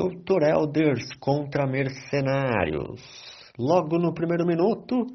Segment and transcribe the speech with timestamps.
[0.00, 0.42] Dr.
[0.42, 3.02] Elders contra Mercenários.
[3.58, 5.06] Logo no primeiro minuto,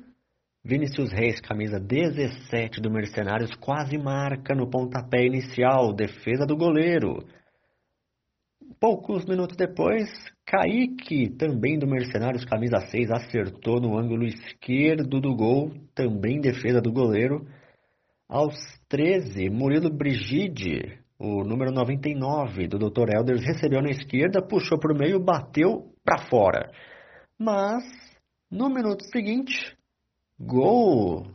[0.64, 7.18] Vinícius Reis, camisa 17 do Mercenários, quase marca no pontapé inicial, defesa do goleiro.
[8.80, 10.08] Poucos minutos depois,
[10.46, 16.92] Kaique, também do Mercenários, camisa 6, acertou no ângulo esquerdo do gol, também defesa do
[16.92, 17.48] goleiro.
[18.30, 18.56] Aos
[18.88, 23.16] 13, Murilo Brigide, o número 99 do Dr.
[23.16, 26.72] Elders, recebeu na esquerda, puxou para o meio, bateu para fora.
[27.40, 27.84] Mas,
[28.52, 29.76] no minuto seguinte,
[30.40, 31.26] gol!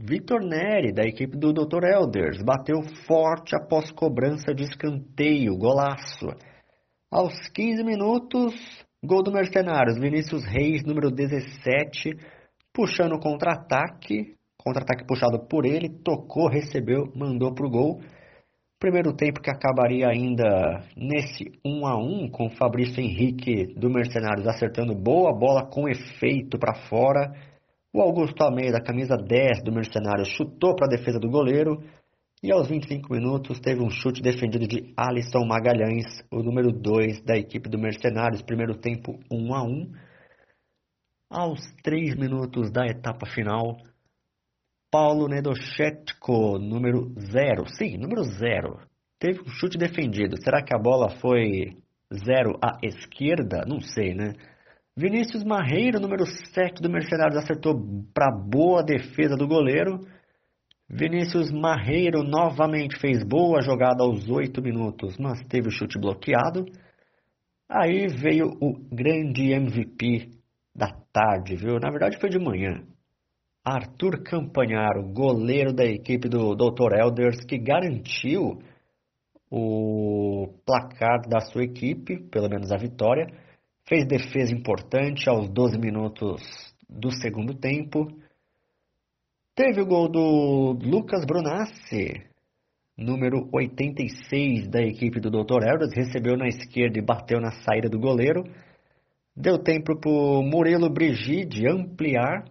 [0.00, 1.82] Victor Neri, da equipe do Dr.
[1.84, 6.28] Elders, bateu forte após cobrança de escanteio, golaço.
[7.10, 8.54] Aos 15 minutos,
[9.02, 12.10] gol do Mercenários, Vinícius Reis, número 17,
[12.72, 18.00] puxando contra-ataque, contra-ataque puxado por ele, tocou, recebeu, mandou para o gol.
[18.80, 24.94] Primeiro tempo que acabaria ainda nesse 1 a 1 com Fabrício Henrique do Mercenários acertando
[24.94, 27.32] boa bola com efeito para fora.
[27.92, 31.82] O Augusto Almeida, camisa 10 do Mercenários, chutou para a defesa do goleiro.
[32.40, 37.36] E aos 25 minutos teve um chute defendido de Alisson Magalhães, o número 2 da
[37.36, 39.92] equipe do Mercenários, primeiro tempo 1 a 1.
[41.28, 43.76] Aos 3 minutos da etapa final,
[44.90, 47.66] Paulo Nedochetko, número 0.
[47.76, 48.80] Sim, número 0.
[49.18, 50.36] Teve um chute defendido.
[50.42, 51.76] Será que a bola foi
[52.12, 53.64] 0 à esquerda?
[53.66, 54.32] Não sei, né?
[54.96, 57.74] Vinícius Marreiro, número 7 do Mercenários, acertou
[58.14, 60.00] para boa defesa do goleiro.
[60.88, 66.64] Vinícius Marreiro novamente fez boa jogada aos 8 minutos, mas teve o chute bloqueado.
[67.68, 70.30] Aí veio o grande MVP
[70.74, 71.78] da tarde, viu?
[71.78, 72.82] Na verdade foi de manhã.
[73.70, 76.92] Arthur Campanharo, goleiro da equipe do Dr.
[76.98, 78.62] Elders, que garantiu
[79.50, 83.26] o placar da sua equipe, pelo menos a vitória.
[83.86, 86.42] Fez defesa importante aos 12 minutos
[86.88, 88.08] do segundo tempo
[89.58, 92.22] Teve o gol do Lucas Brunassi,
[92.96, 95.64] número 86 da equipe do Dr.
[95.64, 98.44] Elders, recebeu na esquerda e bateu na saída do goleiro.
[99.34, 102.44] Deu tempo para o Murilo Brigide ampliar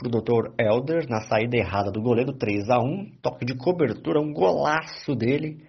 [0.00, 0.54] para o Dr.
[0.58, 5.68] Elders na saída errada do goleiro, 3 a 1 toque de cobertura, um golaço dele.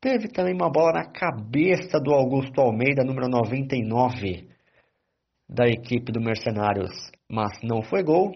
[0.00, 4.48] Teve também uma bola na cabeça do Augusto Almeida, número 99
[5.48, 8.32] da equipe do Mercenários, mas não foi gol.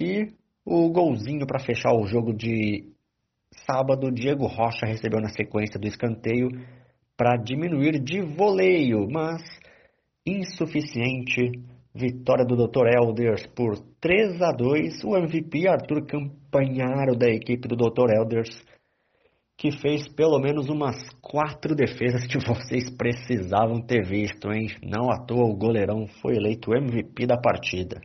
[0.00, 0.32] E
[0.64, 2.92] o golzinho para fechar o jogo de
[3.66, 6.48] sábado, Diego Rocha recebeu na sequência do escanteio
[7.16, 9.42] para diminuir de voleio, mas
[10.26, 11.52] insuficiente.
[11.94, 12.86] Vitória do Dr.
[12.86, 15.04] Elders por 3 a 2.
[15.04, 18.10] O MVP Arthur Campanharo da equipe do Dr.
[18.16, 18.64] Elders,
[19.58, 24.68] que fez pelo menos umas quatro defesas que vocês precisavam ter visto, hein?
[24.82, 28.00] Não à toa o goleirão foi eleito MVP da partida.